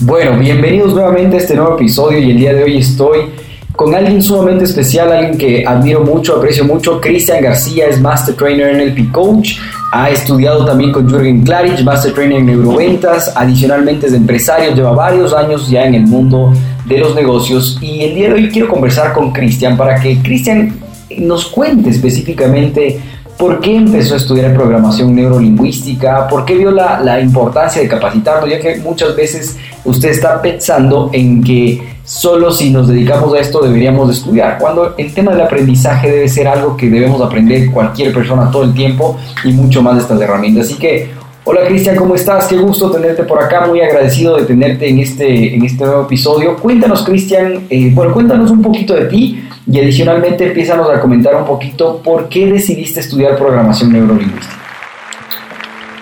Bueno, 0.00 0.36
bienvenidos 0.36 0.92
nuevamente 0.92 1.36
a 1.36 1.38
este 1.38 1.54
nuevo 1.54 1.76
episodio 1.76 2.18
y 2.18 2.32
el 2.32 2.36
día 2.36 2.52
de 2.52 2.64
hoy 2.64 2.78
estoy 2.78 3.30
con 3.76 3.94
alguien 3.94 4.20
sumamente 4.20 4.64
especial, 4.64 5.12
alguien 5.12 5.38
que 5.38 5.64
admiro 5.64 6.00
mucho, 6.00 6.36
aprecio 6.36 6.64
mucho. 6.64 7.00
Cristian 7.00 7.40
García 7.40 7.86
es 7.86 8.00
Master 8.00 8.34
Trainer 8.34 8.70
en 8.70 8.80
el 8.80 9.12
Coach. 9.12 9.52
Ha 9.92 10.10
estudiado 10.10 10.64
también 10.64 10.90
con 10.90 11.08
Jürgen 11.08 11.44
Klarich, 11.44 11.84
Master 11.84 12.12
Trainer 12.12 12.38
en 12.38 12.46
Neuroventas. 12.46 13.32
Adicionalmente 13.36 14.08
es 14.08 14.14
empresario, 14.14 14.74
lleva 14.74 14.90
varios 14.90 15.32
años 15.32 15.70
ya 15.70 15.84
en 15.84 15.94
el 15.94 16.06
mundo 16.08 16.52
de 16.86 16.98
los 16.98 17.14
negocios. 17.14 17.78
Y 17.80 18.02
el 18.02 18.16
día 18.16 18.28
de 18.28 18.34
hoy 18.34 18.48
quiero 18.48 18.68
conversar 18.68 19.12
con 19.12 19.30
Cristian 19.32 19.76
para 19.76 20.00
que 20.00 20.18
Cristian 20.22 20.76
nos 21.18 21.46
cuente 21.46 21.90
específicamente 21.90 23.00
por 23.44 23.60
qué 23.60 23.76
empezó 23.76 24.14
a 24.14 24.16
estudiar 24.16 24.54
programación 24.54 25.14
neurolingüística, 25.14 26.26
por 26.28 26.46
qué 26.46 26.54
vio 26.54 26.70
la, 26.70 26.98
la 27.00 27.20
importancia 27.20 27.82
de 27.82 27.88
capacitarlo, 27.88 28.46
ya 28.46 28.58
que 28.58 28.76
muchas 28.78 29.14
veces 29.14 29.58
usted 29.84 30.08
está 30.08 30.40
pensando 30.40 31.10
en 31.12 31.44
que 31.44 31.82
solo 32.06 32.50
si 32.50 32.70
nos 32.70 32.88
dedicamos 32.88 33.34
a 33.34 33.40
esto 33.40 33.60
deberíamos 33.60 34.10
estudiar, 34.16 34.56
cuando 34.58 34.94
el 34.96 35.12
tema 35.12 35.32
del 35.32 35.42
aprendizaje 35.42 36.10
debe 36.10 36.26
ser 36.26 36.48
algo 36.48 36.74
que 36.74 36.88
debemos 36.88 37.20
aprender 37.20 37.70
cualquier 37.70 38.14
persona 38.14 38.50
todo 38.50 38.62
el 38.62 38.72
tiempo 38.72 39.18
y 39.44 39.52
mucho 39.52 39.82
más 39.82 39.96
de 39.96 40.00
estas 40.00 40.18
herramientas. 40.22 40.64
Así 40.64 40.76
que, 40.76 41.10
hola 41.44 41.66
Cristian, 41.66 41.96
¿cómo 41.96 42.14
estás? 42.14 42.46
Qué 42.46 42.56
gusto 42.56 42.90
tenerte 42.90 43.22
por 43.24 43.42
acá, 43.42 43.66
muy 43.66 43.80
agradecido 43.80 44.36
de 44.36 44.44
tenerte 44.44 44.88
en 44.88 44.98
este, 44.98 45.54
en 45.54 45.64
este 45.64 45.84
nuevo 45.84 46.04
episodio. 46.04 46.56
Cuéntanos 46.56 47.04
Cristian, 47.04 47.66
eh, 47.70 47.90
bueno, 47.92 48.12
cuéntanos 48.12 48.50
un 48.50 48.62
poquito 48.62 48.94
de 48.94 49.06
ti 49.06 49.44
y 49.70 49.78
adicionalmente 49.78 50.46
empiezanos 50.46 50.90
a 50.90 51.00
comentar 51.00 51.36
un 51.36 51.44
poquito 51.44 52.00
por 52.02 52.28
qué 52.28 52.46
decidiste 52.46 53.00
estudiar 53.00 53.36
programación 53.36 53.92
neurolingüística. 53.92 54.62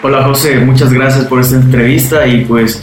Hola 0.03 0.25
José, 0.25 0.59
muchas 0.61 0.93
gracias 0.93 1.27
por 1.27 1.41
esta 1.41 1.57
entrevista 1.57 2.27
y 2.27 2.45
pues 2.45 2.83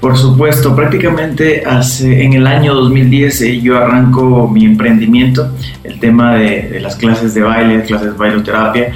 por 0.00 0.16
supuesto, 0.16 0.74
prácticamente 0.74 1.62
hace, 1.66 2.24
en 2.24 2.32
el 2.32 2.46
año 2.46 2.74
2010 2.74 3.42
eh, 3.42 3.60
yo 3.60 3.76
arranco 3.76 4.48
mi 4.48 4.64
emprendimiento, 4.64 5.52
el 5.84 6.00
tema 6.00 6.36
de, 6.36 6.80
las 6.80 6.96
clases 6.96 7.34
de 7.34 7.42
baile, 7.42 7.82
clases 7.82 8.12
de 8.12 8.18
bailoterapia. 8.18 8.92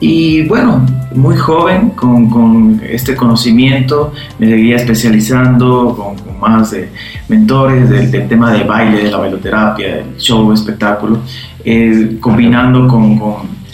Y 0.00 0.42
bueno, 0.42 0.84
muy 1.14 1.36
joven, 1.36 1.90
con, 1.90 2.80
este 2.86 3.16
conocimiento, 3.16 4.12
me 4.38 4.46
seguía 4.48 4.76
especializando 4.76 5.94
con, 5.96 6.38
más 6.38 6.70
de 6.70 6.90
mentores 7.28 7.88
del, 7.88 8.28
tema 8.28 8.52
de 8.52 8.64
baile, 8.64 9.04
de 9.04 9.10
la 9.10 9.16
bailoterapia, 9.16 9.96
del 9.96 10.16
show, 10.18 10.52
espectáculo, 10.52 11.20
eh, 11.64 12.18
combinando 12.20 12.86
con, 12.86 13.18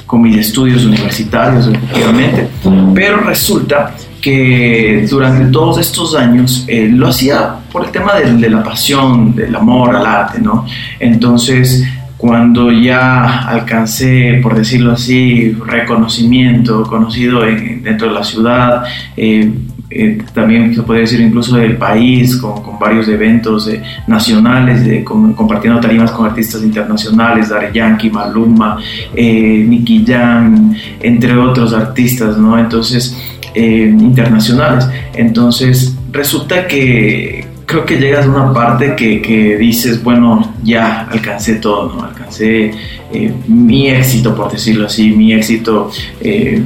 con 0.07 0.23
mis 0.23 0.37
estudios 0.37 0.85
universitarios, 0.85 1.67
efectivamente. 1.67 2.49
Pero 2.95 3.17
resulta 3.23 3.95
que 4.23 5.05
durante 5.11 5.47
todos 5.47 5.79
estos 5.79 6.15
años 6.15 6.65
eh, 6.69 6.89
lo 6.89 7.09
hacía 7.09 7.57
por 7.73 7.85
el 7.85 7.91
tema 7.91 8.15
de, 8.15 8.49
la 8.49 8.63
pasión, 8.63 9.35
del 9.35 9.55
amor 9.57 9.97
al 9.97 10.07
arte, 10.07 10.41
¿no? 10.41 10.65
Entonces, 11.01 11.83
cuando 12.23 12.71
ya 12.71 13.49
alcancé, 13.49 14.39
por 14.41 14.55
decirlo 14.55 14.93
así, 14.93 15.57
reconocimiento, 15.67 16.85
conocido 16.85 17.41
dentro 17.41 18.07
de 18.07 18.15
la 18.15 18.23
ciudad, 18.23 18.85
eh, 19.17 19.51
eh, 19.91 20.19
también 20.33 20.73
se 20.73 20.83
puede 20.83 21.01
decir 21.01 21.21
incluso 21.21 21.57
del 21.57 21.77
país, 21.77 22.37
con, 22.37 22.79
varios 22.79 23.09
eventos 23.09 23.69
nacionales, 24.07 25.05
compartiendo 25.05 25.81
tarimas 25.81 26.13
con 26.13 26.27
artistas 26.27 26.63
internacionales, 26.63 27.49
Dare 27.49 27.73
Yankee, 27.75 28.09
Maluma, 28.09 28.79
Nicky 29.17 30.05
Jam, 30.07 30.77
entre 31.01 31.37
otros 31.37 31.75
artistas, 31.75 32.39
¿no? 32.39 32.57
Entonces, 32.57 33.17
eh, 33.53 33.95
internacionales. 33.99 34.89
Entonces, 35.15 35.99
resulta 36.13 36.69
que 36.69 37.42
creo 37.73 37.87
que 37.87 37.97
llegas 37.97 38.27
a 38.27 38.29
una 38.29 38.53
parte 38.53 38.95
que, 38.95 39.57
dices, 39.57 40.03
bueno, 40.03 40.55
ya 40.63 41.09
alcancé 41.11 41.55
todo, 41.55 41.95
¿no? 41.95 42.05
Alcancé 42.05 42.71
eh, 43.13 43.35
mi 43.49 43.89
éxito, 43.89 44.35
por 44.35 44.53
decirlo 44.53 44.87
así, 44.87 45.11
mi 45.11 45.33
éxito 45.33 45.91
eh, 46.21 46.63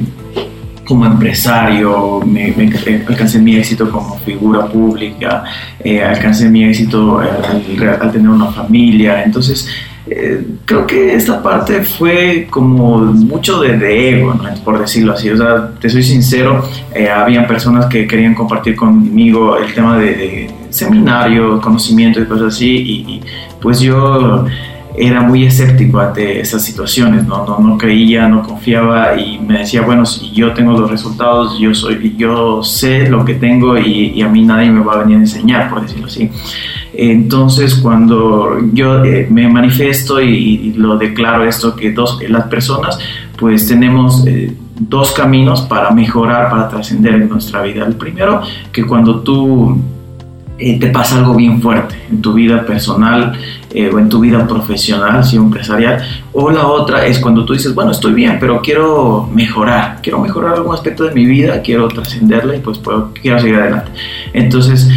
como 0.85 1.05
empresario, 1.05 2.21
me, 2.25 2.53
alcancé 3.07 3.39
mi 3.39 3.55
éxito 3.55 3.89
como 3.89 4.19
figura 4.19 4.65
pública, 4.67 5.43
alcancé 6.05 6.49
mi 6.49 6.65
éxito 6.65 7.19
al, 7.19 8.11
tener 8.11 8.29
una 8.29 8.47
familia. 8.47 9.23
Entonces, 9.23 9.67
eh, 10.09 10.41
creo 10.63 10.87
que 10.87 11.15
esta 11.15 11.43
parte 11.43 11.83
fue 11.83 12.47
como 12.49 12.99
mucho 12.99 13.59
de, 13.59 14.09
ego, 14.09 14.39
por 14.63 14.79
decirlo 14.79 15.13
así. 15.13 15.29
O 15.29 15.37
sea, 15.37 15.71
te 15.79 15.89
soy 15.89 16.03
sincero, 16.03 16.63
eh, 16.93 17.09
habían 17.09 17.45
personas 17.45 17.87
que 17.87 18.07
querían 18.07 18.33
compartir 18.33 18.75
conmigo 18.75 19.57
el 19.57 19.73
tema 19.73 19.97
de, 19.97 20.49
seminario, 20.77 21.59
conocimiento 21.61 22.21
y 22.21 22.25
cosas 22.25 22.55
así, 22.55 22.69
y, 23.07 23.21
pues 23.61 23.79
yo 23.79 24.45
era 24.97 25.21
muy 25.21 25.45
escéptico 25.45 25.99
ante 25.99 26.39
esas 26.39 26.63
situaciones, 26.65 27.25
¿no? 27.25 27.45
No, 27.45 27.59
no 27.59 27.77
creía, 27.77 28.27
no 28.27 28.41
confiaba 28.41 29.15
y 29.19 29.37
me 29.37 29.59
decía, 29.59 29.81
bueno, 29.81 30.05
si 30.05 30.31
yo 30.31 30.53
tengo 30.53 30.71
los 30.71 30.89
resultados, 30.89 31.59
yo, 31.59 31.73
soy, 31.75 32.15
yo 32.17 32.63
sé 32.63 33.07
lo 33.07 33.23
que 33.23 33.35
tengo 33.35 33.77
y, 33.77 34.19
a 34.21 34.27
mí 34.27 34.43
nadie 34.43 34.71
me 34.71 34.83
va 34.83 34.93
a 34.93 34.97
venir 34.99 35.17
a 35.17 35.19
enseñar, 35.19 35.69
por 35.69 35.81
decirlo 35.81 36.07
así. 36.07 36.31
Entonces, 36.93 37.75
cuando 37.75 38.57
yo 38.73 39.03
eh, 39.05 39.27
me 39.29 39.47
manifiesto 39.47 40.19
y, 40.19 40.73
lo 40.73 40.97
declaro 40.97 41.45
esto, 41.45 41.75
que 41.75 41.91
dos, 41.91 42.19
las 42.27 42.45
personas, 42.45 42.97
pues 43.37 43.67
tenemos 43.67 44.25
eh, 44.25 44.55
dos 44.79 45.11
caminos 45.11 45.61
para 45.61 45.91
mejorar, 45.91 46.49
para 46.49 46.69
trascender 46.69 47.13
en 47.13 47.29
nuestra 47.29 47.61
vida. 47.61 47.85
El 47.85 47.95
primero, 47.95 48.41
que 48.71 48.83
cuando 48.83 49.19
tú 49.19 49.79
eh, 50.59 50.79
te 50.79 50.87
pasa 50.87 51.17
algo 51.17 51.35
bien 51.35 51.61
fuerte 51.61 51.95
en 52.09 52.21
tu 52.21 52.33
vida 52.33 52.65
personal 52.65 53.33
o 53.93 53.99
en 53.99 54.09
tu 54.09 54.19
vida 54.19 54.47
profesional, 54.47 55.23
si 55.23 55.35
empresarial, 55.35 56.01
o 56.33 56.49
la 56.49 56.65
otra 56.65 57.05
es 57.05 57.19
cuando 57.19 57.45
tú 57.45 57.53
dices, 57.53 57.75
bueno, 57.75 57.91
estoy 57.91 58.13
bien, 58.13 58.37
pero 58.39 58.59
quiero 58.59 59.29
mejorar, 59.31 59.99
quiero 60.01 60.19
mejorar 60.19 60.55
algún 60.55 60.73
aspecto 60.73 61.03
de 61.03 61.13
mi 61.13 61.25
vida, 61.25 61.61
quiero 61.61 61.87
trascenderla 61.87 62.55
y 62.55 62.59
pues 62.59 62.79
puedo, 62.79 63.11
quiero 63.13 63.39
seguir 63.39 63.57
adelante. 63.57 63.91
Entonces, 64.33 64.89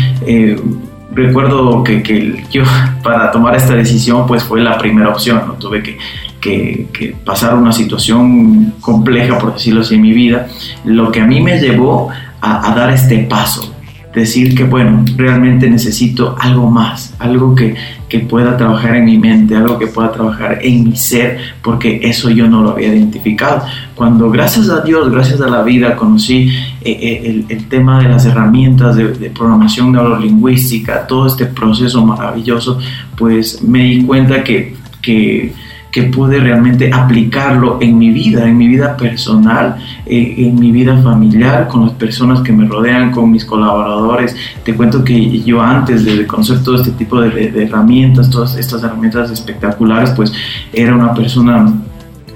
recuerdo 1.12 1.82
que, 1.84 2.02
que, 2.02 2.44
yo 2.50 2.62
para 3.02 3.30
tomar 3.30 3.54
esta 3.54 3.74
decisión 3.74 4.26
pues 4.26 4.42
fue 4.42 4.60
la 4.60 4.78
primera 4.78 5.10
opción, 5.10 5.42
¿no? 5.46 5.54
tuve 5.54 5.82
que, 5.82 5.98
que, 6.40 7.16
pasar 7.24 7.54
una 7.54 7.72
situación 7.72 8.74
compleja, 8.80 9.38
por 9.38 9.54
decirlo 9.54 9.82
así, 9.82 9.96
en 9.96 10.02
mi 10.02 10.12
vida, 10.12 10.48
lo 10.84 11.10
que 11.12 11.20
a 11.20 11.26
mí 11.26 11.40
me 11.40 11.58
llevó 11.58 12.08
a 12.40 12.74
dar 12.74 12.90
este 12.90 13.18
paso, 13.18 13.74
decir 14.14 14.54
que, 14.56 14.64
bueno, 14.64 15.04
realmente 15.16 15.70
necesito 15.70 16.36
algo 16.38 16.70
más, 16.70 17.14
algo 17.18 17.54
que, 17.54 17.76
que 18.08 18.20
pueda 18.20 18.56
trabajar 18.56 18.96
en 18.96 19.04
mi 19.04 19.18
mente, 19.18 19.54
algo 19.54 19.78
que 19.78 19.86
pueda 19.86 20.10
trabajar 20.10 20.58
en 20.62 20.84
mi 20.84 20.96
ser, 20.96 21.38
porque 21.62 22.00
eso 22.02 22.28
yo 22.30 22.48
no 22.48 22.62
lo 22.62 22.70
había 22.70 22.88
identificado. 22.88 23.62
Cuando 23.94 24.30
gracias 24.30 24.68
a 24.68 24.80
Dios, 24.80 25.10
gracias 25.10 25.40
a 25.40 25.48
la 25.48 25.62
vida, 25.62 25.96
conocí 25.96 26.48
eh, 26.80 26.90
eh, 26.90 27.44
el, 27.48 27.68
tema 27.68 28.02
de 28.02 28.08
las 28.08 28.26
herramientas 28.26 28.96
de, 28.96 29.12
de, 29.12 29.30
programación 29.30 29.92
neurolingüística, 29.92 31.06
todo 31.06 31.26
este 31.28 31.46
proceso 31.46 32.04
maravilloso, 32.04 32.78
pues 33.16 33.62
me 33.62 33.84
di 33.84 34.02
cuenta 34.02 34.42
que, 34.42 34.74
que 35.00 35.52
que 35.90 36.04
pude 36.04 36.38
realmente 36.38 36.90
aplicarlo 36.92 37.78
en 37.80 37.98
mi 37.98 38.10
vida, 38.10 38.46
en 38.46 38.56
mi 38.56 38.68
vida 38.68 38.96
personal, 38.96 39.76
eh, 40.06 40.34
en 40.38 40.58
mi 40.58 40.70
vida 40.70 40.96
familiar, 41.02 41.66
con 41.68 41.86
las 41.86 41.92
personas 41.92 42.40
que 42.40 42.52
me 42.52 42.66
rodean, 42.66 43.10
con 43.10 43.30
mis 43.30 43.44
colaboradores. 43.44 44.36
Te 44.64 44.74
cuento 44.74 45.02
que 45.02 45.42
yo 45.42 45.60
antes 45.60 46.04
de 46.04 46.26
conocer 46.26 46.62
todo 46.62 46.76
este 46.76 46.92
tipo 46.92 47.20
de, 47.20 47.64
herramientas, 47.64 48.30
todas 48.30 48.56
estas 48.56 48.82
herramientas 48.84 49.30
espectaculares, 49.30 50.10
pues 50.10 50.32
era 50.72 50.94
una 50.94 51.12
persona 51.12 51.72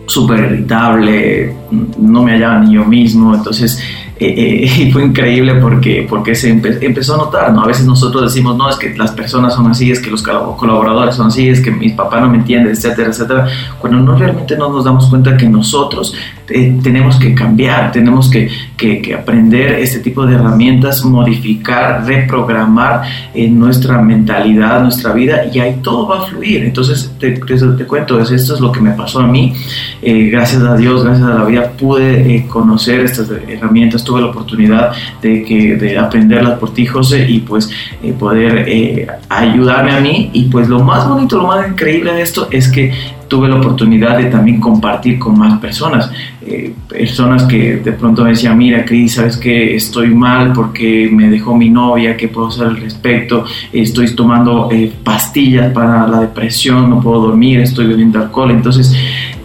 súper 0.06 0.40
irritable, 0.40 1.54
no 1.98 2.22
me 2.22 2.32
hallaba 2.32 2.58
ni 2.60 2.74
yo 2.74 2.84
mismo, 2.84 3.34
entonces 3.34 3.80
eh, 4.26 4.72
y 4.78 4.92
fue 4.92 5.04
increíble 5.04 5.56
porque, 5.56 6.06
porque 6.08 6.34
se 6.34 6.50
empezó 6.50 7.14
a 7.14 7.18
notar, 7.18 7.52
¿no? 7.52 7.62
A 7.62 7.66
veces 7.66 7.86
nosotros 7.86 8.22
decimos, 8.22 8.56
no, 8.56 8.68
es 8.68 8.76
que 8.76 8.94
las 8.96 9.12
personas 9.12 9.54
son 9.54 9.70
así, 9.70 9.90
es 9.90 10.00
que 10.00 10.10
los 10.10 10.22
colaboradores 10.22 11.14
son 11.14 11.28
así, 11.28 11.48
es 11.48 11.60
que 11.60 11.70
mis 11.70 11.92
papás 11.92 12.20
no 12.20 12.30
me 12.30 12.38
entienden, 12.38 12.72
etcétera, 12.72 13.08
etcétera, 13.08 13.48
cuando 13.78 14.00
no 14.00 14.16
realmente 14.16 14.56
no 14.56 14.70
nos 14.70 14.84
damos 14.84 15.08
cuenta 15.08 15.36
que 15.36 15.48
nosotros 15.48 16.14
eh, 16.49 16.79
tenemos 16.82 17.17
que 17.17 17.35
cambiar, 17.35 17.91
tenemos 17.91 18.31
que, 18.31 18.50
que, 18.76 19.14
aprender 19.14 19.79
este 19.79 20.00
tipo 20.00 20.26
de 20.26 20.35
herramientas, 20.35 21.02
modificar, 21.02 22.05
reprogramar 22.05 23.02
en 23.32 23.58
nuestra 23.58 24.02
mentalidad, 24.02 24.82
nuestra 24.82 25.12
vida 25.12 25.46
y 25.50 25.58
ahí 25.58 25.79
todo 25.82 26.06
va 26.06 26.19
a 26.19 26.26
fluir. 26.26 26.64
Entonces, 26.64 27.14
te, 27.19 27.32
te, 27.32 27.87
cuento, 27.87 28.20
esto 28.20 28.55
es 28.55 28.61
lo 28.61 28.70
que 28.70 28.81
me 28.81 28.91
pasó 28.91 29.20
a 29.20 29.26
mí. 29.26 29.55
Eh, 30.02 30.29
gracias 30.31 30.62
a 30.62 30.76
Dios, 30.76 31.02
gracias 31.02 31.26
a 31.26 31.35
la 31.35 31.44
vida, 31.44 31.70
pude 31.79 32.37
eh, 32.37 32.46
conocer 32.46 33.00
estas 33.00 33.31
herramientas, 33.49 34.05
tuve 34.05 34.20
la 34.20 34.26
oportunidad 34.26 34.93
de, 35.23 35.44
que, 35.44 35.76
de 35.76 35.96
aprenderlas 35.96 36.58
por 36.58 36.75
ti, 36.75 36.85
José, 36.85 37.26
y 37.26 37.41
pues 37.41 37.70
poder 38.19 39.19
ayudarme 39.31 39.93
a 39.93 40.00
mí. 40.00 40.31
Y 40.35 40.44
pues 40.44 40.69
lo 40.69 40.81
más 40.81 41.08
bonito, 41.08 41.38
lo 41.38 41.46
más 41.46 41.67
increíble 41.67 42.12
de 42.12 42.20
esto 42.20 42.49
es 42.50 42.69
que 42.69 42.93
tuve 43.34 43.48
la 43.48 43.56
oportunidad 43.56 44.16
de 44.16 44.26
también 44.26 44.60
compartir 44.60 45.19
con 45.19 45.36
más 45.36 45.58
personas. 45.58 46.08
Eh, 46.46 46.72
personas 46.88 47.42
que 47.42 47.78
de 47.78 47.90
pronto 47.90 48.22
me 48.22 48.31
decían, 48.31 48.56
mira, 48.56 48.84
Cris, 48.84 49.14
sabes 49.14 49.36
que 49.36 49.75
estoy 49.75 50.14
mal 50.14 50.52
porque 50.52 51.10
me 51.12 51.28
dejó 51.28 51.56
mi 51.56 51.69
novia, 51.69 52.16
¿qué 52.16 52.28
puedo 52.28 52.46
hacer 52.46 52.69
al 52.69 52.76
respecto? 52.76 53.44
Estoy 53.72 54.14
tomando 54.14 54.69
eh, 54.70 54.92
pastillas 55.02 55.72
para 55.72 56.06
la 56.06 56.20
depresión, 56.20 56.88
no 56.88 57.00
puedo 57.00 57.22
dormir, 57.22 57.58
estoy 57.58 57.88
bebiendo 57.88 58.20
alcohol. 58.20 58.52
Entonces, 58.52 58.94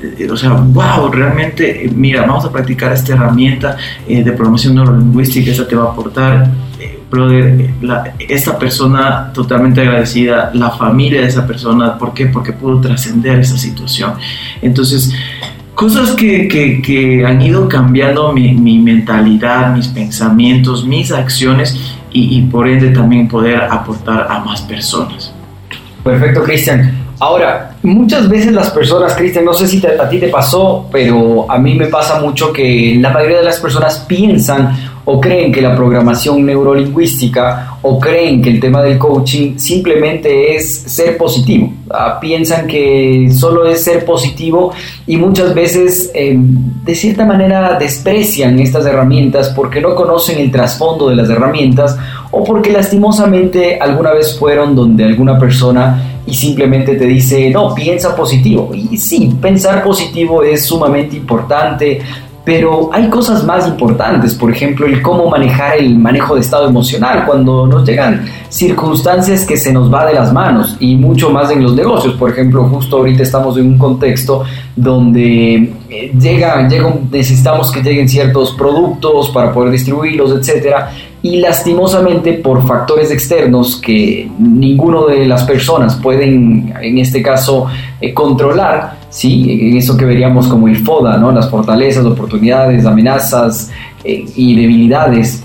eh, 0.04 0.30
o 0.32 0.38
sea, 0.38 0.52
wow, 0.52 1.12
realmente, 1.12 1.90
mira, 1.96 2.28
vamos 2.28 2.46
a 2.46 2.52
practicar 2.52 2.94
esta 2.94 3.14
herramienta 3.14 3.76
de 4.08 4.32
programación 4.34 4.76
neurolingüística, 4.76 5.50
esta 5.50 5.68
te 5.68 5.76
va 5.76 5.86
a 5.86 5.92
aportar 5.94 6.48
brother, 7.10 7.70
la, 7.82 8.14
esta 8.20 8.58
persona 8.58 9.32
totalmente 9.34 9.82
agradecida, 9.82 10.52
la 10.54 10.72
familia 10.72 11.22
de 11.22 11.28
esa 11.28 11.46
persona, 11.46 11.98
¿por 11.98 12.14
qué? 12.14 12.28
Porque 12.28 12.54
pudo 12.54 12.80
trascender 12.82 13.40
esa 13.40 13.58
situación. 13.58 14.14
Entonces, 14.62 15.14
cosas 15.74 16.12
que, 16.12 16.48
que, 16.48 16.82
que 16.82 17.26
han 17.26 17.42
ido 17.42 17.68
cambiando 17.68 18.32
mi, 18.32 18.54
mi, 18.54 18.80
mentalidad, 18.80 19.74
mis 19.74 19.88
pensamientos, 19.88 20.86
mis 20.86 21.12
acciones 21.12 21.80
y, 22.12 22.38
y 22.38 22.42
por 22.44 22.68
ende 22.68 22.90
también 22.90 23.28
poder 23.28 23.62
aportar 23.62 24.28
a 24.30 24.40
más 24.40 24.62
personas. 24.62 25.34
Perfecto, 26.04 26.44
Cristian. 26.44 27.00
Ahora, 27.22 27.76
muchas 27.84 28.30
veces 28.30 28.54
las 28.54 28.72
personas, 28.72 29.14
Cristian, 29.14 29.44
no 29.44 29.54
sé 29.54 29.68
si 29.68 29.86
a 29.86 30.08
ti 30.08 30.20
te 30.20 30.30
pasó, 30.30 30.88
pero 30.90 31.52
a 31.52 31.58
mí 31.58 31.76
me 31.76 31.88
pasa 31.88 32.20
mucho 32.20 32.54
que 32.54 32.98
la 33.00 33.10
mayoría 33.10 33.40
de 33.40 33.44
las 33.44 33.60
personas 33.60 34.06
piensan 34.08 34.89
o 35.12 35.20
creen 35.20 35.52
que 35.52 35.60
la 35.60 35.76
programación 35.76 36.46
neurolingüística 36.46 37.80
o 37.82 38.00
creen 38.00 38.44
que 38.44 38.52
el 38.52 38.60
tema 38.60 38.84
del 38.84 39.00
coaching 39.00 39.58
simplemente 39.58 40.56
es 40.56 40.72
ser 40.72 41.18
positivo. 41.18 41.74
Ah, 41.90 42.20
piensan 42.22 42.68
que 42.68 43.28
solo 43.34 43.66
es 43.66 43.84
ser 43.84 44.06
positivo 44.06 44.72
y 45.08 45.18
muchas 45.18 45.56
veces 45.56 46.12
eh, 46.14 46.36
de 46.38 46.94
cierta 46.94 47.26
manera 47.26 47.80
desprecian 47.80 48.60
estas 48.60 48.86
herramientas 48.86 49.50
porque 49.56 49.82
no 49.82 49.96
conocen 49.96 50.38
el 50.38 50.52
trasfondo 50.52 51.10
de 51.10 51.16
las 51.16 51.28
herramientas 51.28 51.98
o 52.30 52.44
porque 52.44 52.72
lastimosamente 52.72 53.80
alguna 53.80 54.14
vez 54.14 54.38
fueron 54.38 54.76
donde 54.76 55.06
alguna 55.06 55.40
persona 55.40 56.20
y 56.28 56.36
simplemente 56.36 56.96
te 56.96 57.06
dice, 57.06 57.50
no, 57.50 57.74
piensa 57.74 58.16
positivo. 58.16 58.70
Y 58.76 58.96
sí, 58.98 59.36
pensar 59.42 59.84
positivo 59.84 60.44
es 60.44 60.64
sumamente 60.68 61.16
importante, 61.18 62.00
pero 62.46 62.90
hay 62.94 63.10
cosas 63.10 63.44
más 63.44 63.68
importantes, 63.68 64.34
por 64.34 64.52
ejemplo, 64.52 64.86
el 64.86 65.02
cómo 65.02 65.30
manejar 65.30 65.78
el 65.78 65.98
manejo 65.98 66.36
de 66.36 66.42
estado 66.42 66.70
emocional 66.70 67.26
cuando 67.26 67.68
nos 67.68 67.88
llegan 67.88 68.26
circunstancias 68.50 69.46
que 69.46 69.58
se 69.58 69.72
nos 69.72 69.94
va 69.94 70.06
de 70.06 70.14
las 70.14 70.34
manos 70.34 70.76
y 70.80 70.96
mucho 70.96 71.30
más 71.30 71.52
en 71.52 71.62
los 71.62 71.76
negocios. 71.76 72.16
Por 72.16 72.32
ejemplo, 72.32 72.64
justo 72.64 72.98
ahorita 72.98 73.24
estamos 73.24 73.58
en 73.58 73.68
un 73.68 73.78
contexto 73.78 74.44
donde 74.76 75.74
eh, 75.90 76.12
llega, 76.20 76.68
llega, 76.68 76.94
necesitamos 77.12 77.72
que 77.72 77.82
lleguen 77.82 78.08
ciertos 78.08 78.52
productos 78.54 79.30
para 79.30 79.54
poder 79.54 79.72
distribuirlos, 79.72 80.32
etcétera, 80.32 80.92
y 81.22 81.38
lastimosamente 81.38 82.34
por 82.34 82.66
factores 82.66 83.12
externos 83.12 83.76
que 83.76 84.30
ninguno 84.40 85.06
de 85.06 85.26
las 85.28 85.44
personas 85.44 85.98
pueden, 85.98 86.74
en 86.82 86.98
este 86.98 87.22
caso, 87.22 87.68
eh, 88.00 88.14
controlar, 88.14 88.99
¿sí? 89.10 89.78
eso 89.78 89.98
que 89.98 90.06
veríamos 90.06 90.48
como 90.48 90.68
el 90.68 90.78
FODA, 90.78 91.18
¿no? 91.18 91.32
las 91.32 91.50
fortalezas, 91.50 92.06
oportunidades, 92.06 92.86
amenazas 92.86 93.72
eh, 94.04 94.26
y 94.36 94.56
debilidades. 94.56 95.44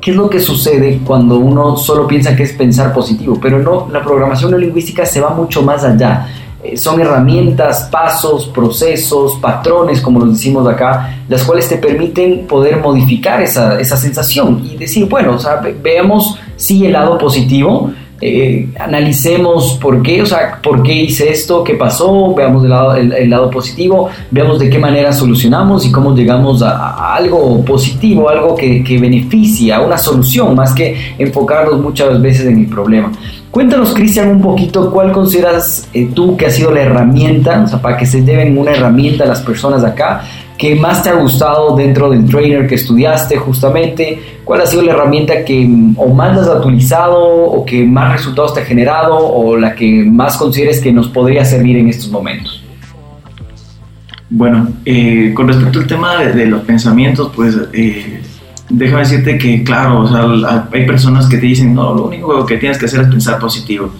¿Qué 0.00 0.10
es 0.10 0.16
lo 0.16 0.28
que 0.28 0.40
sucede 0.40 1.00
cuando 1.04 1.38
uno 1.38 1.76
solo 1.76 2.08
piensa 2.08 2.34
que 2.34 2.42
es 2.42 2.52
pensar 2.52 2.92
positivo? 2.92 3.38
Pero 3.40 3.60
no, 3.60 3.88
la 3.92 4.02
programación 4.02 4.50
no 4.50 4.58
lingüística 4.58 5.06
se 5.06 5.20
va 5.20 5.30
mucho 5.30 5.62
más 5.62 5.84
allá 5.84 6.26
eh, 6.64 6.76
son 6.76 7.00
herramientas, 7.00 7.88
pasos, 7.90 8.46
procesos, 8.46 9.34
patrones, 9.40 10.00
como 10.00 10.20
los 10.20 10.34
decimos 10.34 10.66
acá, 10.68 11.18
las 11.28 11.42
cuales 11.42 11.68
te 11.68 11.76
permiten 11.76 12.46
poder 12.46 12.80
modificar 12.80 13.42
esa, 13.42 13.80
esa 13.80 13.96
sensación 13.96 14.64
y 14.64 14.76
decir, 14.76 15.08
bueno, 15.08 15.34
o 15.34 15.38
sea, 15.40 15.60
veamos 15.82 16.38
sí 16.54 16.86
el 16.86 16.92
lado 16.92 17.18
positivo, 17.18 17.90
eh, 18.24 18.68
analicemos 18.78 19.78
por 19.82 20.00
qué, 20.00 20.22
o 20.22 20.26
sea, 20.26 20.60
por 20.62 20.80
qué 20.84 20.94
hice 20.94 21.30
esto, 21.30 21.64
qué 21.64 21.74
pasó, 21.74 22.32
veamos 22.34 22.62
el 22.62 22.70
lado, 22.70 22.94
el, 22.94 23.28
lado 23.28 23.50
positivo, 23.50 24.10
veamos 24.30 24.60
de 24.60 24.70
qué 24.70 24.78
manera 24.78 25.12
solucionamos 25.12 25.84
y 25.84 25.90
cómo 25.90 26.14
llegamos 26.14 26.62
a, 26.62 27.16
algo 27.16 27.64
positivo, 27.64 28.28
algo 28.28 28.54
que, 28.54 28.84
que 28.84 28.96
beneficia, 28.98 29.80
una 29.80 29.98
solución, 29.98 30.54
más 30.54 30.72
que 30.72 30.96
enfocarnos 31.18 31.80
muchas 31.80 32.22
veces 32.22 32.46
en 32.46 32.58
el 32.58 32.66
problema. 32.66 33.10
Cuéntanos, 33.52 33.92
Cristian, 33.92 34.30
un 34.30 34.40
poquito 34.40 34.90
cuál 34.90 35.12
consideras 35.12 35.86
eh, 35.92 36.08
tú 36.14 36.38
que 36.38 36.46
ha 36.46 36.50
sido 36.50 36.70
la 36.70 36.80
herramienta, 36.80 37.60
o 37.62 37.68
sea, 37.68 37.82
para 37.82 37.98
que 37.98 38.06
se 38.06 38.24
lleven 38.24 38.56
una 38.56 38.70
herramienta 38.70 39.24
a 39.24 39.26
las 39.26 39.42
personas 39.42 39.84
acá, 39.84 40.22
que 40.62 40.76
más 40.76 41.02
te 41.02 41.08
ha 41.08 41.14
gustado 41.14 41.74
dentro 41.74 42.08
del 42.08 42.24
trainer 42.24 42.68
que 42.68 42.76
estudiaste 42.76 43.36
justamente, 43.36 44.22
cuál 44.44 44.60
ha 44.60 44.66
sido 44.66 44.82
la 44.82 44.92
herramienta 44.92 45.44
que 45.44 45.68
o 45.96 46.14
más 46.14 46.38
has 46.38 46.64
utilizado 46.64 47.18
o 47.20 47.64
que 47.66 47.84
más 47.84 48.12
resultados 48.12 48.54
te 48.54 48.60
ha 48.60 48.64
generado 48.64 49.18
o 49.18 49.56
la 49.56 49.74
que 49.74 50.04
más 50.04 50.36
consideres 50.36 50.80
que 50.80 50.92
nos 50.92 51.08
podría 51.08 51.44
servir 51.44 51.78
en 51.78 51.88
estos 51.88 52.12
momentos. 52.12 52.62
Bueno, 54.30 54.68
eh, 54.84 55.32
con 55.34 55.48
respecto 55.48 55.80
al 55.80 55.86
tema 55.88 56.18
de, 56.18 56.46
los 56.46 56.62
pensamientos, 56.62 57.32
pues 57.34 57.58
eh, 57.72 58.20
déjame 58.70 59.00
decirte 59.00 59.36
que, 59.38 59.64
claro, 59.64 60.08
hay 60.70 60.86
personas 60.86 61.26
que 61.26 61.38
te 61.38 61.46
dicen, 61.46 61.74
no, 61.74 61.92
lo 61.92 62.04
único 62.04 62.46
que 62.46 62.58
tienes 62.58 62.78
que 62.78 62.84
hacer 62.84 63.00
es 63.00 63.08
pensar 63.08 63.40
positivo. 63.40 63.90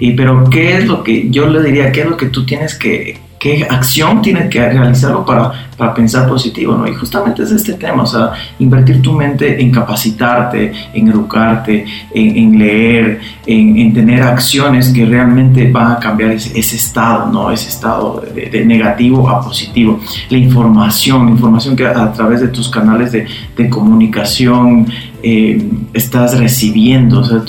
Y, 0.00 0.10
pero, 0.14 0.42
¿qué 0.50 0.76
es 0.76 0.86
lo 0.88 1.04
que 1.04 1.30
yo 1.30 1.46
le 1.46 1.62
diría? 1.62 1.92
¿Qué 1.92 2.00
es 2.00 2.08
lo 2.08 2.16
que 2.16 2.26
tú 2.26 2.44
tienes 2.44 2.74
que, 2.74 3.16
qué 3.44 3.66
acción 3.68 4.22
tienes 4.22 4.48
que 4.48 4.58
realizarlo 4.58 5.22
para, 5.22 5.52
para 5.76 5.92
pensar 5.92 6.26
positivo, 6.26 6.74
¿no? 6.78 6.88
Y 6.88 6.94
justamente 6.94 7.42
es 7.42 7.50
este 7.50 7.74
tema, 7.74 8.04
o 8.04 8.06
sea, 8.06 8.32
invertir 8.58 9.02
tu 9.02 9.12
mente 9.12 9.60
en 9.60 9.70
capacitarte, 9.70 10.72
en 10.94 11.08
educarte, 11.08 11.84
en, 12.14 12.58
leer, 12.58 13.20
en, 13.44 13.92
tener 13.92 14.22
acciones 14.22 14.88
que 14.88 15.04
realmente 15.04 15.70
van 15.70 15.92
a 15.92 15.98
cambiar 15.98 16.30
ese, 16.30 16.58
estado, 16.58 17.30
¿no? 17.30 17.50
Ese 17.50 17.68
estado 17.68 18.24
de, 18.34 18.64
negativo 18.64 19.28
a 19.28 19.42
positivo. 19.42 20.00
La 20.30 20.38
información, 20.38 21.28
información 21.28 21.76
que 21.76 21.86
a, 21.86 22.10
través 22.14 22.40
de 22.40 22.48
tus 22.48 22.70
canales 22.70 23.12
de, 23.12 23.26
de 23.58 23.68
comunicación, 23.68 24.86
eh, 25.22 25.70
estás 25.92 26.38
recibiendo, 26.38 27.20
o 27.20 27.24
sea, 27.24 27.42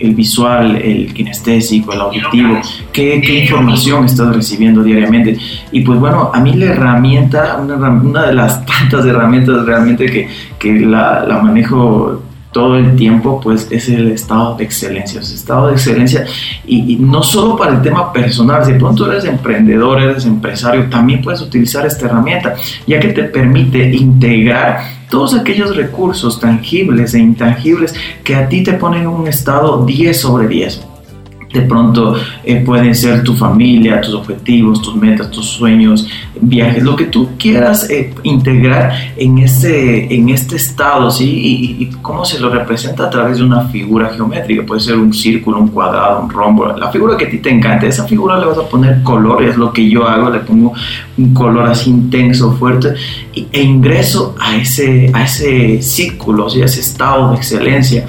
el 0.00 0.14
visual, 0.14 0.76
el 0.76 1.12
kinestésico, 1.12 1.92
el 1.92 2.00
auditivo, 2.00 2.60
¿qué, 2.92 3.42
información 3.42 4.06
estás 4.06 4.34
recibiendo 4.34 4.82
diariamente. 4.82 5.36
Y 5.70 5.82
pues 5.82 6.00
bueno, 6.00 6.30
a 6.32 6.40
mí 6.40 6.54
la 6.54 6.66
herramienta, 6.66 7.58
una, 7.62 7.76
una 7.76 8.26
de 8.26 8.34
las 8.34 8.64
tantas 8.80 9.04
herramientas 9.04 9.64
realmente 9.66 10.06
que, 10.06 10.28
que 10.58 10.80
la 10.80 11.40
manejo 11.42 12.22
todo 12.52 12.76
el 12.76 12.96
tiempo, 12.96 13.40
pues 13.40 13.68
es 13.70 13.88
el 13.88 14.10
estado 14.10 14.56
de 14.56 14.64
excelencia, 14.64 15.20
es 15.20 15.32
estado 15.32 15.68
de 15.68 15.74
excelencia. 15.74 16.26
Y, 16.66 16.96
no 16.96 17.22
solo 17.22 17.56
para 17.56 17.72
el 17.72 17.82
tema 17.82 18.12
personal, 18.12 18.64
si 18.64 18.72
de 18.72 18.78
pronto 18.78 19.10
eres 19.10 19.24
emprendedor, 19.24 20.02
eres 20.02 20.26
empresario, 20.26 20.88
también 20.90 21.22
puedes 21.22 21.40
utilizar 21.40 21.86
esta 21.86 22.06
herramienta, 22.06 22.56
ya 22.86 22.98
que 22.98 23.08
te 23.08 23.24
permite 23.24 23.90
integrar 23.90 25.00
todos 25.08 25.34
aquellos 25.34 25.76
recursos 25.76 26.38
tangibles 26.40 27.14
e 27.14 27.18
intangibles 27.18 27.94
que 28.22 28.34
a 28.34 28.48
ti 28.48 28.62
te 28.62 28.74
ponen 28.74 29.02
en 29.02 29.08
un 29.08 29.26
estado 29.26 29.84
10 29.84 30.20
sobre 30.20 30.46
10 30.46 30.89
de 31.52 31.62
pronto 31.62 32.14
eh, 32.44 32.62
pueden 32.64 32.94
ser 32.94 33.24
tu 33.24 33.34
familia, 33.34 34.00
tus 34.00 34.14
objetivos, 34.14 34.80
tus 34.80 34.94
metas, 34.94 35.30
tus 35.30 35.46
sueños, 35.46 36.06
viajes, 36.40 36.82
lo 36.82 36.94
que 36.94 37.06
tú 37.06 37.30
quieras 37.38 37.90
eh, 37.90 38.14
integrar 38.22 38.92
en 39.16 39.38
este, 39.38 40.14
en 40.14 40.28
este 40.28 40.56
estado, 40.56 41.10
¿sí? 41.10 41.28
Y, 41.28 41.82
y, 41.82 41.86
cómo 42.02 42.24
se 42.24 42.38
lo 42.38 42.50
representa 42.50 43.04
a 43.04 43.10
través 43.10 43.38
de 43.38 43.44
una 43.44 43.62
figura 43.68 44.10
geométrica. 44.10 44.64
Puede 44.64 44.80
ser 44.80 44.96
un 44.96 45.12
círculo, 45.12 45.58
un 45.58 45.68
cuadrado, 45.68 46.22
un 46.22 46.30
rombo, 46.30 46.66
la 46.66 46.90
figura 46.90 47.16
que 47.16 47.26
a 47.26 47.30
ti 47.30 47.38
te 47.38 47.50
encante. 47.50 47.88
Esa 47.88 48.06
figura 48.06 48.38
le 48.38 48.46
vas 48.46 48.58
a 48.58 48.68
poner 48.68 49.02
color, 49.02 49.42
es 49.42 49.56
lo 49.56 49.72
que 49.72 49.88
yo 49.88 50.06
hago, 50.06 50.30
le 50.30 50.40
pongo 50.40 50.72
un 51.18 51.34
color 51.34 51.68
así 51.68 51.90
intenso, 51.90 52.52
fuerte, 52.52 52.94
e 53.34 53.62
ingreso 53.62 54.36
a 54.38 54.56
ese, 54.56 55.10
a 55.12 55.24
ese 55.24 55.82
círculo, 55.82 56.48
¿sí? 56.48 56.62
a 56.62 56.66
ese 56.66 56.80
estado 56.80 57.30
de 57.30 57.36
excelencia. 57.36 58.06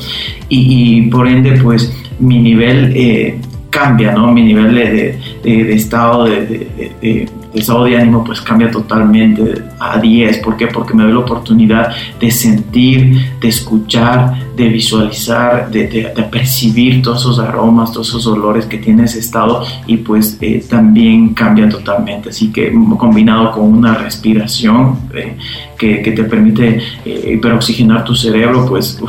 Y, 0.47 0.99
y 0.99 1.01
por 1.03 1.27
ende, 1.27 1.53
pues 1.53 1.91
mi 2.21 2.39
nivel 2.39 2.93
eh, 2.95 3.39
cambia, 3.69 4.11
¿no? 4.11 4.31
Mi 4.31 4.43
nivel 4.43 4.75
de, 4.75 5.73
estado 5.73 6.25
de, 6.25 7.27
estado 7.53 7.83
de 7.85 7.97
ánimo 7.97 8.23
pues 8.23 8.39
cambia 8.41 8.69
totalmente 8.69 9.63
a 9.79 9.97
10. 9.97 10.37
¿Por 10.39 10.55
qué? 10.55 10.67
Porque 10.67 10.93
me 10.93 11.03
doy 11.03 11.13
la 11.13 11.19
oportunidad 11.19 11.93
de 12.19 12.31
sentir, 12.31 13.39
de 13.39 13.47
escuchar, 13.47 14.55
de 14.55 14.69
visualizar, 14.69 15.69
de, 15.71 16.13
percibir 16.31 17.01
todos 17.01 17.21
esos 17.21 17.39
aromas, 17.39 17.91
todos 17.91 18.09
esos 18.09 18.27
olores 18.27 18.65
que 18.65 18.77
tiene 18.77 19.05
ese 19.05 19.19
estado 19.19 19.63
y 19.87 19.97
pues 19.97 20.37
eh, 20.41 20.63
también 20.69 21.33
cambia 21.33 21.67
totalmente. 21.67 22.29
Así 22.29 22.51
que 22.51 22.71
combinado 22.97 23.51
con 23.51 23.63
una 23.63 23.95
respiración 23.95 24.99
eh, 25.13 25.37
que, 25.77 26.11
te 26.11 26.23
permite 26.23 26.79
hiperoxigenar 27.05 28.03
tu 28.03 28.15
cerebro, 28.15 28.65
pues 28.67 28.99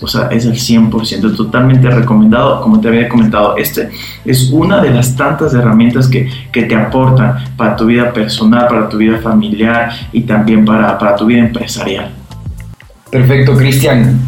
o 0.00 0.06
sea, 0.06 0.28
es 0.28 0.44
el 0.44 0.54
100%, 0.54 1.36
totalmente 1.36 1.90
recomendado. 1.90 2.60
Como 2.60 2.80
te 2.80 2.88
había 2.88 3.08
comentado, 3.08 3.56
este 3.56 3.90
es 4.24 4.50
una 4.50 4.80
de 4.80 4.90
las 4.90 5.16
tantas 5.16 5.54
herramientas 5.54 6.08
que, 6.08 6.28
que 6.52 6.64
te 6.64 6.76
aportan 6.76 7.56
para 7.56 7.74
tu 7.74 7.86
vida 7.86 8.12
personal, 8.12 8.68
para 8.68 8.88
tu 8.88 8.98
vida 8.98 9.18
familiar 9.18 9.90
y 10.12 10.22
también 10.22 10.64
para, 10.64 10.96
para 10.98 11.16
tu 11.16 11.26
vida 11.26 11.40
empresarial. 11.40 12.10
Perfecto, 13.10 13.56
Cristian. 13.56 14.20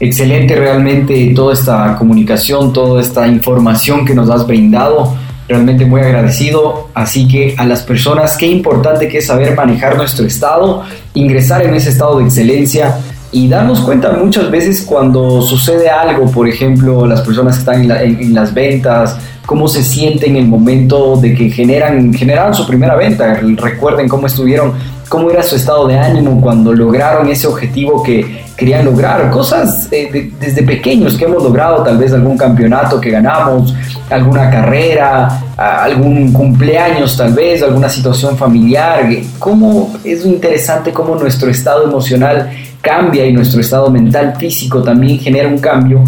Excelente 0.00 0.56
realmente 0.56 1.32
toda 1.34 1.52
esta 1.52 1.96
comunicación, 1.96 2.72
toda 2.72 3.00
esta 3.00 3.28
información 3.28 4.04
que 4.04 4.14
nos 4.14 4.28
has 4.30 4.46
brindado. 4.46 5.16
Realmente 5.46 5.84
muy 5.84 6.00
agradecido. 6.00 6.88
Así 6.94 7.28
que 7.28 7.54
a 7.56 7.64
las 7.64 7.82
personas, 7.82 8.36
qué 8.36 8.46
importante 8.46 9.08
que 9.08 9.18
es 9.18 9.26
saber 9.26 9.54
manejar 9.54 9.96
nuestro 9.96 10.26
estado, 10.26 10.82
ingresar 11.12 11.62
en 11.62 11.74
ese 11.74 11.90
estado 11.90 12.18
de 12.18 12.24
excelencia 12.24 12.96
y 13.34 13.48
darnos 13.48 13.80
cuenta 13.80 14.12
muchas 14.12 14.48
veces 14.48 14.82
cuando 14.82 15.42
sucede 15.42 15.90
algo, 15.90 16.30
por 16.30 16.48
ejemplo, 16.48 17.04
las 17.04 17.20
personas 17.22 17.56
que 17.56 17.58
están 17.58 17.90
en, 17.90 18.32
las 18.32 18.54
ventas, 18.54 19.18
cómo 19.44 19.66
se 19.66 19.82
sienten 19.82 20.36
en 20.36 20.44
el 20.44 20.48
momento 20.48 21.16
de 21.16 21.34
que 21.34 21.50
generan, 21.50 22.14
generaron 22.14 22.54
su 22.54 22.64
primera 22.64 22.94
venta, 22.94 23.34
recuerden 23.56 24.08
cómo 24.08 24.28
estuvieron, 24.28 24.74
cómo 25.08 25.32
era 25.32 25.42
su 25.42 25.56
estado 25.56 25.88
de 25.88 25.98
ánimo 25.98 26.40
cuando 26.40 26.72
lograron 26.72 27.28
ese 27.28 27.48
objetivo 27.48 28.04
que 28.04 28.43
querían 28.56 28.84
lograr, 28.84 29.30
cosas 29.30 29.88
eh, 29.90 30.32
desde 30.38 30.62
pequeños 30.62 31.16
que 31.16 31.24
hemos 31.24 31.42
logrado, 31.42 31.82
tal 31.82 31.98
vez 31.98 32.12
algún 32.12 32.36
campeonato 32.36 33.00
que 33.00 33.10
ganamos, 33.10 33.74
alguna 34.10 34.50
carrera, 34.50 35.40
algún 35.56 36.32
cumpleaños 36.32 37.16
tal 37.16 37.32
vez, 37.32 37.62
alguna 37.62 37.88
situación 37.88 38.36
familiar, 38.36 39.08
cómo 39.38 39.94
es 40.04 40.24
interesante 40.24 40.92
cómo 40.92 41.16
nuestro 41.16 41.50
estado 41.50 41.84
emocional 41.84 42.50
cambia 42.80 43.26
y 43.26 43.32
nuestro 43.32 43.60
estado 43.60 43.90
mental 43.90 44.36
físico 44.38 44.82
también 44.82 45.18
genera 45.18 45.48
un 45.48 45.58
cambio, 45.58 46.04